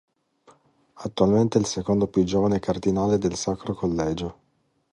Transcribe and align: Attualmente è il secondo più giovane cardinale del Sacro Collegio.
Attualmente 0.93 1.59
è 1.59 1.61
il 1.61 1.67
secondo 1.67 2.07
più 2.07 2.23
giovane 2.23 2.57
cardinale 2.57 3.19
del 3.19 3.35
Sacro 3.35 3.75
Collegio. 3.75 4.39